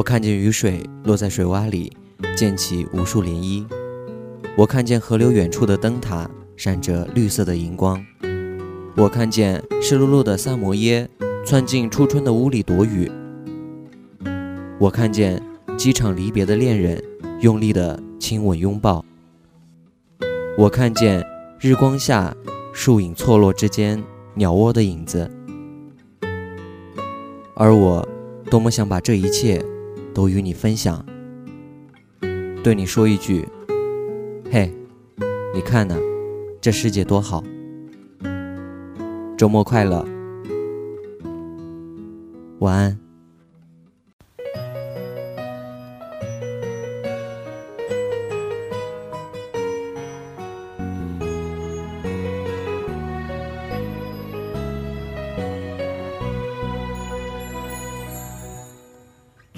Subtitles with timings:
[0.00, 1.92] 我看见雨水落在水洼里，
[2.34, 3.66] 溅起无数涟漪；
[4.56, 6.26] 我看见河流远处的灯塔
[6.56, 8.00] 闪着绿色的荧光；
[8.96, 11.06] 我看见湿漉漉的萨摩耶
[11.44, 13.10] 窜进初春的屋里躲雨；
[14.78, 15.38] 我看见
[15.76, 16.98] 机场离别的恋人
[17.42, 19.04] 用力的亲吻拥抱；
[20.56, 21.22] 我看见
[21.60, 22.34] 日光下
[22.72, 25.30] 树影错落之间鸟窝的影子，
[27.52, 28.08] 而我
[28.50, 29.62] 多么想把这一切。
[30.14, 31.04] 都与你分享，
[32.62, 33.46] 对你说一句
[34.50, 34.72] ：“嘿，
[35.54, 35.96] 你看呢，
[36.60, 37.42] 这世界多好！”
[39.36, 40.06] 周末快乐，
[42.58, 43.09] 晚安。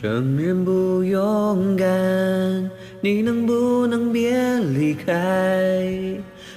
[0.00, 5.12] 承认不勇敢，你能不能别离开？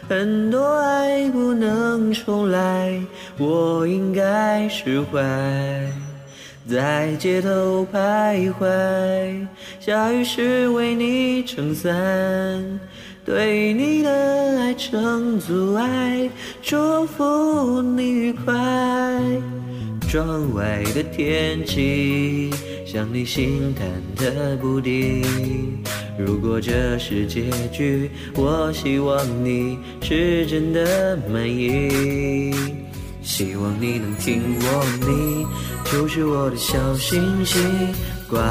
[0.07, 3.01] 很多爱不能重来，
[3.39, 5.19] 我应该释怀。
[6.69, 9.47] 在街头徘徊，
[9.79, 11.91] 下雨时为你撑伞，
[13.25, 16.29] 对你的爱成阻碍，
[16.61, 18.53] 祝福你愉快。
[20.11, 22.49] 窗外的天气。
[22.85, 25.23] 像你心忐忑不定。
[26.19, 32.53] 如果这是结局，我希望你是真的满意。
[33.21, 35.47] 希望你能听我，你
[35.89, 37.63] 就是我的小星星，
[38.29, 38.41] 挂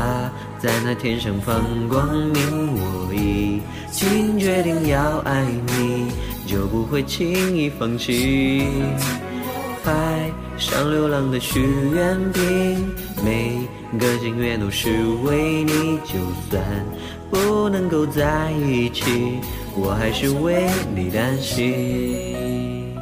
[0.59, 2.73] 在那天上放光明。
[2.73, 3.61] 我已
[3.93, 6.07] 经决定要爱你，
[6.47, 8.65] 就不会轻易放弃。
[9.83, 11.61] 海上流浪的许
[11.93, 13.69] 愿瓶，每。
[13.99, 14.89] 个心愿都是
[15.25, 16.15] 为你，就
[16.49, 16.63] 算
[17.29, 19.41] 不能够在一起，
[19.75, 22.95] 我还是为你担心。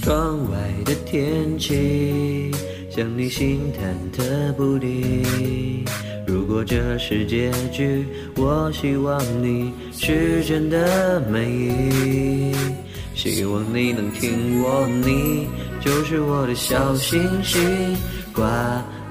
[0.00, 2.51] 窗外的天气，
[2.94, 5.82] 像你心忐忑不定。
[6.26, 8.04] 如果这是结局，
[8.36, 12.54] 我希望你是真的满意。
[13.14, 15.48] 希望你能听我，你
[15.80, 17.96] 就是我的小星星，
[18.34, 18.46] 挂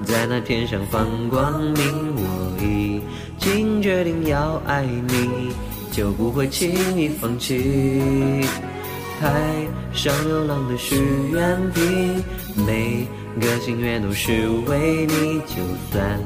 [0.04, 2.16] 在那天上放光明。
[2.16, 3.02] 我已
[3.40, 5.50] 经决定要爱你，
[5.92, 8.46] 就不会轻易放弃。
[9.20, 9.32] 海
[9.92, 10.96] 上流浪的许
[11.32, 12.24] 愿瓶，
[12.56, 13.08] 每
[13.40, 15.62] 个心愿都是为你，就
[15.92, 16.20] 算。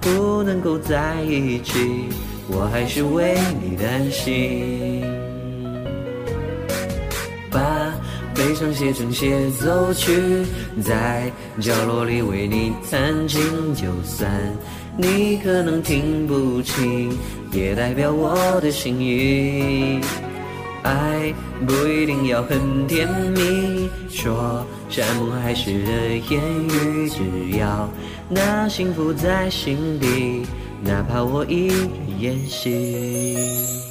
[0.00, 2.06] 不能够在一起，
[2.46, 5.02] 我还是为你担心。
[7.50, 7.92] 把
[8.34, 10.44] 悲伤写成协奏曲，
[10.84, 11.30] 在
[11.60, 13.40] 角落里为你弹琴。
[13.74, 14.30] 就算
[14.96, 17.10] 你可能听不清，
[17.52, 20.00] 也代表我的心意。
[20.82, 21.34] 爱
[21.66, 27.88] 不一定要很甜蜜，说山盟海誓的言语，只要
[28.28, 30.46] 那幸福在心底，
[30.82, 31.88] 哪怕我一人
[32.18, 33.87] 演戏。